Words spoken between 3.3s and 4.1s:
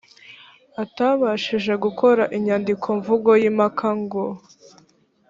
y impaka